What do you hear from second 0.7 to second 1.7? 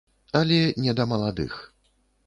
не да маладых.